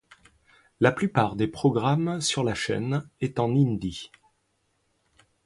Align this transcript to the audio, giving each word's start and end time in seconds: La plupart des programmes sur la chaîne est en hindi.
La 0.79 0.91
plupart 0.91 1.35
des 1.35 1.45
programmes 1.47 2.21
sur 2.21 2.43
la 2.43 2.55
chaîne 2.55 3.07
est 3.21 3.39
en 3.39 3.53
hindi. 3.53 4.09